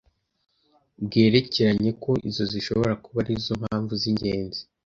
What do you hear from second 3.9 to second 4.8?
z’ingenzi